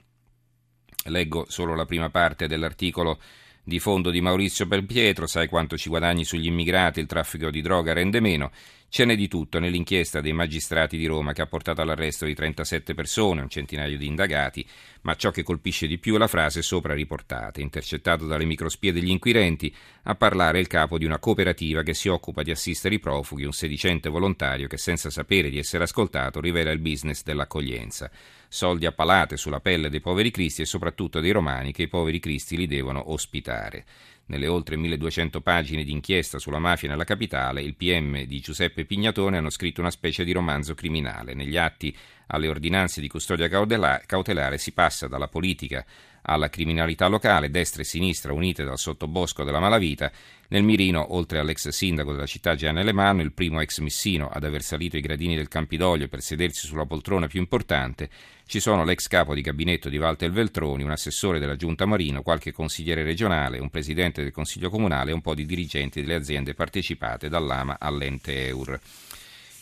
Leggo 1.06 1.46
solo 1.50 1.76
la 1.76 1.86
prima 1.86 2.10
parte 2.10 2.48
dell'articolo 2.48 3.20
di 3.64 3.80
fondo 3.80 4.10
di 4.10 4.22
Maurizio 4.22 4.66
Belpietro, 4.66 5.28
sai 5.28 5.48
quanto 5.48 5.78
ci 5.78 5.88
guadagni 5.88 6.24
sugli 6.24 6.48
immigrati, 6.48 7.00
il 7.00 7.06
traffico 7.06 7.52
di 7.52 7.62
droga 7.62 7.94
rende 7.94 8.20
meno. 8.20 8.52
Ce 8.94 9.06
n'è 9.06 9.16
di 9.16 9.30
tutto 9.30 9.60
nell'inchiesta 9.60 10.20
dei 10.20 10.34
magistrati 10.34 10.98
di 10.98 11.06
Roma 11.06 11.32
che 11.32 11.42
ha 11.42 11.48
portato 11.48 11.80
all'arresto 11.80 12.26
di 12.26 12.36
37 12.36 12.94
persone, 12.94 13.40
un 13.40 13.48
centinaio 13.48 13.98
di 13.98 14.06
indagati, 14.06 14.68
ma 15.04 15.16
ciò 15.16 15.32
che 15.32 15.44
colpisce 15.44 15.88
di 15.88 15.98
più 15.98 16.16
è 16.16 16.18
la 16.18 16.28
frase 16.28 16.62
sopra 16.62 16.94
riportata, 16.94 17.62
intercettato 17.62 18.26
dalle 18.26 18.44
microspie 18.44 18.92
degli 18.92 19.10
inquirenti, 19.10 19.74
a 20.04 20.16
parlare 20.16 20.60
il 20.60 20.68
capo 20.68 20.98
di 20.98 21.06
una 21.06 21.20
cooperativa 21.20 21.84
che 21.84 21.94
si 21.94 22.10
occupa 22.10 22.44
di 22.44 22.52
assistere 22.52 22.96
i 22.96 23.00
profughi, 23.00 23.46
un 23.46 23.54
sedicente 23.54 24.10
volontario 24.10 24.68
che 24.68 24.76
senza 24.76 25.10
sapere 25.10 25.50
di 25.50 25.58
essere 25.58 25.86
ascoltato 25.86 26.42
rivela 26.42 26.72
il 26.72 26.80
business 26.80 27.24
dell'accoglienza. 27.24 28.12
Soldi 28.50 28.86
a 28.86 28.92
palate 28.92 29.38
sulla 29.38 29.62
pelle 29.62 29.90
dei 29.90 30.02
poveri 30.02 30.32
cristi 30.32 30.64
e 30.64 30.66
soprattutto 30.66 31.22
dei 31.22 31.32
romani 31.32 31.72
che 31.72 31.84
i 31.84 31.88
poveri 31.88 32.20
cristi 32.20 32.58
li 32.58 32.68
devono 32.68 33.14
ospitare. 33.14 33.86
Nelle 34.28 34.48
oltre 34.48 34.78
1200 34.78 35.42
pagine 35.42 35.84
di 35.84 35.92
inchiesta 35.92 36.40
sulla 36.40 36.60
mafia 36.60 36.88
nella 36.88 37.04
capitale, 37.04 37.62
il 37.62 37.76
PM 37.76 38.24
di 38.24 38.40
Giuseppe 38.40 38.86
Pignatone 38.86 39.38
hanno 39.38 39.50
scritto 39.50 39.82
una 39.82 39.92
specie 39.92 40.24
di 40.24 40.32
romanzo 40.32 40.74
criminale. 40.74 41.34
Negli 41.34 41.58
atti 41.58 41.96
alle 42.28 42.48
ordinanze 42.48 43.02
di 43.02 43.10
custodia 43.10 43.50
cautelare 43.50 44.58
si 44.58 44.72
passa 44.72 45.08
dalla 45.08 45.28
politica 45.28 45.86
alla 46.24 46.50
criminalità 46.50 47.08
locale, 47.08 47.50
destra 47.50 47.82
e 47.82 47.86
sinistra 47.86 48.34
unite 48.34 48.64
dal 48.64 48.78
sottobosco 48.78 49.44
della 49.44 49.60
malavita. 49.60 50.12
Nel 50.50 50.64
mirino, 50.64 51.16
oltre 51.16 51.40
all'ex 51.40 51.70
sindaco 51.70 52.12
della 52.12 52.26
città 52.26 52.56
Gianni 52.56 52.80
Alemanno, 52.82 53.22
il 53.22 53.32
primo 53.32 53.62
ex 53.62 53.80
missino 53.80 54.30
ad 54.30 54.44
aver 54.44 54.62
salito 54.62 54.98
i 54.98 55.02
gradini 55.02 55.36
del 55.36 55.48
Campidoglio 55.48 56.10
per 56.10 56.22
sedersi 56.22 56.68
sulla 56.68 56.86
poltrona 56.86 57.28
più 57.28 57.40
importante, 57.40 58.10
ci 58.46 58.60
sono 58.60 58.84
l'ex 58.84 59.08
capo 59.08 59.34
di 59.34 59.40
gabinetto 59.40 59.88
di 59.88 59.98
Walter 59.98 60.30
Veltroni, 60.30 60.84
un 60.84 60.92
assessore 60.92 61.40
della 61.40 61.56
giunta 61.56 61.86
Marino, 61.86 62.22
qualche 62.22 62.52
consigliere 62.52 63.02
regionale, 63.02 63.60
un 63.60 63.70
presidente 63.70 64.24
del 64.24 64.34
consiglio 64.34 64.70
comunale 64.70 65.12
e 65.12 65.14
un 65.14 65.22
po' 65.22 65.34
di 65.34 65.46
dirigenti 65.46 66.02
delle 66.02 66.16
aziende 66.16 66.54
partecipate 66.54 67.30
dall'AMA 67.30 67.78
all'ente 67.80 68.48
EUR. 68.48 68.78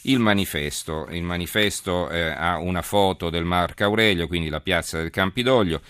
Il 0.03 0.17
manifesto, 0.17 1.07
il 1.11 1.21
manifesto 1.21 2.09
eh, 2.09 2.29
ha 2.29 2.57
una 2.57 2.81
foto 2.81 3.29
del 3.29 3.43
Marco 3.43 3.83
Aurelio, 3.83 4.25
quindi 4.27 4.49
la 4.49 4.61
piazza 4.61 4.97
del 4.97 5.11
Campidoglio. 5.11 5.81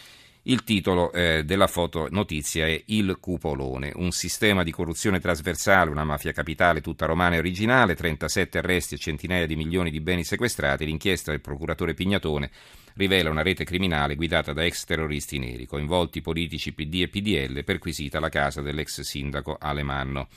Il 0.44 0.64
titolo 0.64 1.12
eh, 1.12 1.44
della 1.44 1.68
foto 1.68 2.08
notizia 2.10 2.66
è 2.66 2.82
Il 2.86 3.18
Cupolone, 3.20 3.92
un 3.96 4.12
sistema 4.12 4.64
di 4.64 4.72
corruzione 4.72 5.20
trasversale, 5.20 5.92
una 5.92 6.06
mafia 6.06 6.32
capitale 6.32 6.80
tutta 6.80 7.06
romana 7.06 7.36
e 7.36 7.40
originale, 7.40 7.94
37 7.94 8.58
arresti 8.60 8.96
e 8.96 9.00
centinaia 9.00 9.46
di 9.46 9.58
milioni 9.58 9.92
di 9.92 10.00
beni 10.00 10.24
sequestrati. 10.24 10.86
L'inchiesta 10.86 11.32
del 11.32 11.42
procuratore 11.42 11.94
Pignatone 11.94 12.52
rivela 12.94 13.30
una 13.30 13.42
rete 13.42 13.66
criminale 13.66 14.16
guidata 14.16 14.54
da 14.54 14.64
ex 14.64 14.86
terroristi 14.86 15.40
neri, 15.40 15.66
coinvolti 15.66 16.22
politici 16.22 16.74
PD 16.74 17.02
e 17.02 17.10
PDL, 17.10 17.64
perquisita 17.66 18.22
la 18.22 18.30
casa 18.30 18.62
dell'ex 18.62 19.02
sindaco 19.02 19.58
Alemanno. 19.60 20.30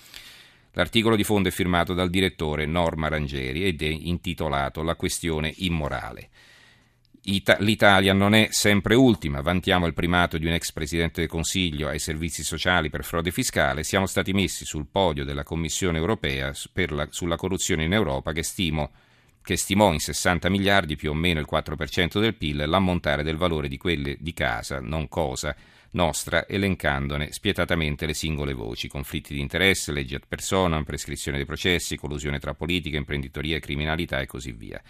L'articolo 0.73 1.15
di 1.15 1.23
fondo 1.23 1.49
è 1.49 1.53
firmato 1.53 1.95
dal 1.95 2.11
direttore 2.11 2.67
Norma 2.67 3.07
Rangeri 3.07 3.65
ed 3.65 3.81
è 3.83 3.87
intitolato 3.87 4.83
La 4.83 4.97
questione 4.97 5.53
immorale. 5.59 6.29
L'Italia 7.25 8.13
non 8.13 8.35
è 8.35 8.49
sempre 8.51 8.97
ultima, 8.97 9.43
vantiamo 9.43 9.87
il 9.87 9.95
primato 9.95 10.39
di 10.39 10.47
un 10.47 10.55
ex 10.55 10.73
presidente 10.73 11.21
del 11.21 11.31
Consiglio 11.31 11.87
ai 11.87 12.01
servizi 12.01 12.43
sociali 12.43 12.91
per 12.91 13.05
frode 13.05 13.31
fiscale, 13.31 13.85
siamo 13.85 14.07
stati 14.07 14.33
messi 14.33 14.65
sul 14.65 14.89
podio 14.91 15.25
della 15.25 15.45
Commissione 15.45 15.99
europea 15.99 16.53
la, 16.73 17.07
sulla 17.11 17.37
corruzione 17.37 17.85
in 17.85 17.93
Europa 17.93 18.33
che, 18.33 18.43
stimo, 18.43 18.91
che 19.41 19.57
stimò 19.57 19.93
in 19.93 20.01
60 20.01 20.49
miliardi 20.49 20.97
più 20.97 21.11
o 21.11 21.15
meno 21.15 21.39
il 21.39 21.47
4% 21.49 22.19
del 22.19 22.35
PIL 22.35 22.65
l'ammontare 22.67 23.23
del 23.23 23.37
valore 23.37 23.69
di 23.69 23.77
quelle 23.77 24.17
di 24.19 24.33
casa, 24.33 24.81
non 24.81 25.07
cosa, 25.07 25.55
nostra, 25.93 26.49
elencandone 26.49 27.31
spietatamente 27.31 28.05
le 28.05 28.15
singole 28.15 28.53
voci, 28.53 28.89
conflitti 28.89 29.33
di 29.33 29.41
interesse, 29.41 29.93
leggi 29.93 30.17
ad 30.17 30.25
personam, 30.27 30.83
prescrizione 30.83 31.37
dei 31.37 31.47
processi, 31.47 31.97
collusione 31.97 32.41
tra 32.41 32.55
politica, 32.55 32.97
imprenditoria 32.97 33.61
criminalità 33.61 34.19
e 34.19 34.27
così 34.27 34.51
via. 34.51 34.83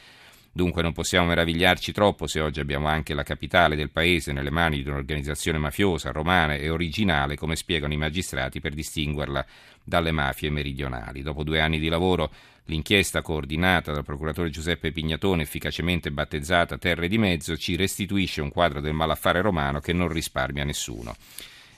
Dunque 0.54 0.82
non 0.82 0.92
possiamo 0.92 1.28
meravigliarci 1.28 1.92
troppo 1.92 2.26
se 2.26 2.38
oggi 2.38 2.60
abbiamo 2.60 2.86
anche 2.86 3.14
la 3.14 3.22
capitale 3.22 3.74
del 3.74 3.88
paese 3.88 4.32
nelle 4.32 4.50
mani 4.50 4.82
di 4.82 4.88
un'organizzazione 4.88 5.56
mafiosa, 5.56 6.12
romana 6.12 6.54
e 6.54 6.68
originale, 6.68 7.36
come 7.36 7.56
spiegano 7.56 7.94
i 7.94 7.96
magistrati, 7.96 8.60
per 8.60 8.74
distinguerla 8.74 9.46
dalle 9.82 10.10
mafie 10.10 10.50
meridionali. 10.50 11.22
Dopo 11.22 11.42
due 11.42 11.60
anni 11.60 11.78
di 11.78 11.88
lavoro, 11.88 12.30
l'inchiesta 12.66 13.22
coordinata 13.22 13.92
dal 13.92 14.04
procuratore 14.04 14.50
Giuseppe 14.50 14.92
Pignatone, 14.92 15.40
efficacemente 15.40 16.10
battezzata 16.10 16.76
Terre 16.76 17.08
di 17.08 17.16
Mezzo, 17.16 17.56
ci 17.56 17.74
restituisce 17.74 18.42
un 18.42 18.50
quadro 18.50 18.82
del 18.82 18.92
malaffare 18.92 19.40
romano 19.40 19.80
che 19.80 19.94
non 19.94 20.08
risparmia 20.08 20.64
nessuno 20.64 21.16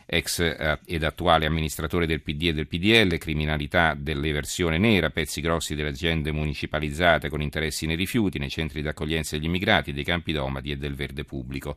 ex 0.06 0.40
eh, 0.40 0.78
ed 0.84 1.02
attuale 1.02 1.46
amministratore 1.46 2.06
del 2.06 2.22
PD 2.22 2.48
e 2.48 2.54
del 2.54 2.66
PDL, 2.66 3.18
criminalità 3.18 3.94
dell'eversione 3.96 4.78
nera, 4.78 5.10
pezzi 5.10 5.40
grossi 5.40 5.74
delle 5.74 5.90
aziende 5.90 6.32
municipalizzate 6.32 7.28
con 7.28 7.40
interessi 7.40 7.86
nei 7.86 7.96
rifiuti, 7.96 8.38
nei 8.38 8.50
centri 8.50 8.82
di 8.82 8.88
accoglienza 8.88 9.36
degli 9.36 9.46
immigrati, 9.46 9.92
dei 9.92 10.04
campi 10.04 10.32
domadi 10.32 10.70
e 10.70 10.76
del 10.76 10.94
verde 10.94 11.24
pubblico. 11.24 11.76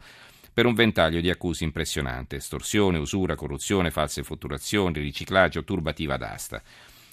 Per 0.53 0.65
un 0.65 0.73
ventaglio 0.73 1.21
di 1.21 1.29
accuse 1.29 1.63
impressionante: 1.63 2.37
estorsione, 2.37 2.97
usura, 2.97 3.35
corruzione, 3.35 3.91
false 3.91 4.23
fatturazioni, 4.23 4.99
riciclaggio, 4.99 5.63
turbativa 5.63 6.17
d'asta. 6.17 6.61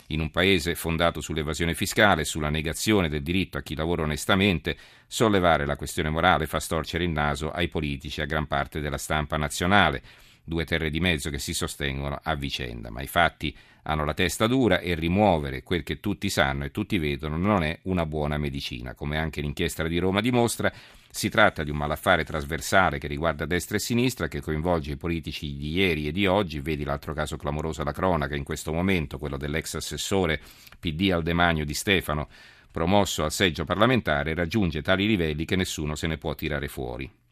In 0.09 0.21
un 0.21 0.31
paese 0.31 0.75
fondato 0.75 1.23
sull'evasione 1.23 1.75
fiscale 1.75 2.23
e 2.23 2.25
sulla 2.27 2.51
negazione 2.51 3.09
del 3.09 3.23
diritto 3.23 3.57
a 3.57 3.63
chi 3.63 3.75
lavora 3.75 4.03
onestamente, 4.03 4.77
sollevare 5.07 5.65
la 5.65 5.77
questione 5.77 6.11
morale 6.11 6.47
fa 6.47 6.61
storcere 6.61 7.05
il 7.05 7.11
naso 7.11 7.51
ai 7.51 7.69
politici 7.69 8.21
e 8.21 8.25
a 8.25 8.27
gran 8.27 8.47
parte 8.47 8.81
della 8.81 8.99
stampa 8.99 9.39
nazionale 9.39 10.03
due 10.45 10.65
terre 10.65 10.91
di 10.91 11.01
mezzo 11.01 11.31
che 11.31 11.39
si 11.39 11.55
sostengono 11.55 12.21
a 12.23 12.35
vicenda, 12.35 12.91
ma 12.91 13.01
i 13.01 13.07
fatti 13.07 13.57
hanno 13.85 14.05
la 14.05 14.15
testa 14.15 14.47
dura 14.47 14.79
e 14.79 14.95
rimuovere 14.95 15.63
quel 15.63 15.83
che 15.83 16.01
tutti 16.01 16.31
sanno 16.31 16.65
e 16.65 16.71
tutti 16.71 16.99
vedono 16.99 17.37
non 17.37 17.63
è 17.63 17.79
una 17.83 18.07
buona 18.07 18.39
medicina. 18.39 18.95
Come 18.95 19.19
anche 19.19 19.41
l'inchiesta 19.41 19.87
di 19.87 19.99
Roma 19.99 20.21
dimostra, 20.21 20.73
si 21.11 21.29
tratta 21.29 21.63
di 21.63 21.71
un 21.71 21.77
malaffare 21.77 22.25
trasversale 22.25 22.99
che 22.99 23.07
riguarda 23.07 23.47
destra 23.47 23.77
e 23.77 23.81
sinistra, 23.81 24.29
che 24.29 24.41
coinvolge 24.41 24.93
i 24.93 24.97
politici 24.97 25.57
di 25.57 25.73
ieri 25.73 26.09
e 26.09 26.13
di 26.13 26.27
oggi. 26.27 26.61
Vedi 26.61 26.85
l'altro 26.85 27.13
caso 27.13 27.37
clamoroso 27.37 27.83
alla 27.83 27.93
cronaca 27.93 28.35
in 28.35 28.45
questo 28.45 28.73
momento, 28.73 29.19
quello 29.19 29.37
dell'ex 29.37 29.75
assessore 29.75 30.41
PD 30.79 31.11
al 31.13 31.23
demanio 31.23 31.65
di 31.65 31.75
Stefano, 31.75 32.29
promosso 32.71 33.23
al 33.23 33.33
seggio 33.33 33.65
parlamentare, 33.65 34.35
raggiunge 34.35 34.83
tali 34.83 35.07
livelli 35.07 35.45
che 35.45 35.57
nessuno 35.57 35.95
se 35.95 36.07
ne 36.07 36.17
può 36.19 36.35
tirare 36.35 36.69
fuori. 36.69 37.24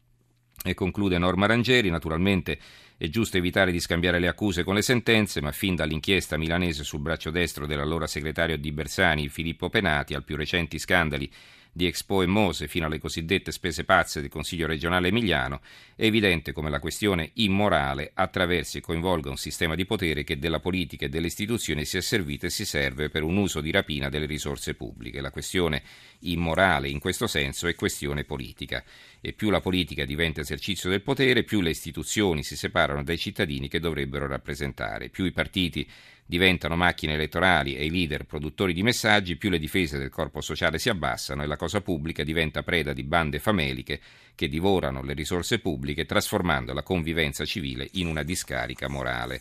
E 0.63 0.73
conclude 0.73 1.17
Norma 1.17 1.45
Rangeri, 1.45 1.89
naturalmente 1.89 2.57
È 2.95 3.07
giusto 3.09 3.37
evitare 3.37 3.71
di 3.71 3.81
scambiare 3.81 4.19
le 4.19 4.29
accuse 4.29 4.63
con 4.63 4.75
le 4.75 4.81
sentenze, 4.81 5.41
ma 5.41 5.51
fin 5.51 5.75
dall'inchiesta 5.75 6.37
milanese 6.37 6.83
sul 6.83 7.01
braccio 7.01 7.31
destro 7.31 7.65
dell'allora 7.65 8.07
segretario 8.07 8.57
di 8.57 8.71
Bersani, 8.71 9.27
Filippo 9.27 9.69
Penati, 9.69 10.13
al 10.13 10.23
più 10.23 10.37
recenti 10.37 10.79
scandali 10.79 11.29
di 11.75 11.87
Expo 11.87 12.21
e 12.21 12.27
Mose 12.27 12.67
fino 12.67 12.85
alle 12.85 12.99
cosiddette 12.99 13.51
spese 13.51 13.83
pazze 13.83 14.21
del 14.21 14.29
Consiglio 14.29 14.67
regionale 14.67 15.07
emiliano, 15.07 15.59
è 15.95 16.05
evidente 16.05 16.51
come 16.51 16.69
la 16.69 16.79
questione 16.79 17.31
immorale 17.33 18.11
attraversi 18.13 18.77
e 18.77 18.81
coinvolga 18.81 19.31
un 19.31 19.37
sistema 19.37 19.73
di 19.73 19.85
potere 19.85 20.23
che 20.23 20.37
della 20.37 20.59
politica 20.59 21.05
e 21.05 21.09
delle 21.09 21.27
istituzioni 21.27 21.83
si 21.83 21.97
è 21.97 22.01
servito 22.01 22.45
e 22.45 22.51
si 22.51 22.63
serve 22.63 23.09
per 23.09 23.23
un 23.23 23.37
uso 23.37 23.59
di 23.59 23.71
rapina 23.71 24.09
delle 24.09 24.27
risorse 24.27 24.75
pubbliche. 24.75 25.19
La 25.19 25.31
questione 25.31 25.81
immorale 26.19 26.89
in 26.89 26.99
questo 26.99 27.25
senso 27.25 27.67
è 27.67 27.73
questione 27.73 28.23
politica 28.23 28.83
e 29.19 29.33
più 29.33 29.49
la 29.49 29.59
politica 29.59 30.05
diventa 30.05 30.41
esercizio 30.41 30.91
del 30.91 31.01
potere, 31.01 31.43
più 31.43 31.61
le 31.61 31.71
istituzioni 31.71 32.43
si 32.43 32.55
separano 32.55 33.03
dai 33.03 33.17
cittadini 33.17 33.67
che 33.67 33.79
dovrebbero 33.79 34.27
rappresentare, 34.27 35.09
più 35.09 35.25
i 35.25 35.31
partiti 35.31 35.89
diventano 36.25 36.75
macchine 36.75 37.13
elettorali 37.13 37.75
e 37.75 37.85
i 37.85 37.91
leader 37.91 38.25
produttori 38.25 38.73
di 38.73 38.83
messaggi, 38.83 39.35
più 39.35 39.49
le 39.49 39.59
difese 39.59 39.97
del 39.97 40.09
corpo 40.09 40.41
sociale 40.41 40.79
si 40.79 40.89
abbassano 40.89 41.43
e 41.43 41.47
la 41.47 41.57
cosa 41.57 41.81
pubblica 41.81 42.23
diventa 42.23 42.63
preda 42.63 42.93
di 42.93 43.03
bande 43.03 43.39
fameliche 43.39 43.99
che 44.35 44.47
divorano 44.47 45.03
le 45.03 45.13
risorse 45.13 45.59
pubbliche 45.59 46.05
trasformando 46.05 46.73
la 46.73 46.83
convivenza 46.83 47.45
civile 47.45 47.87
in 47.93 48.07
una 48.07 48.23
discarica 48.23 48.87
morale. 48.87 49.31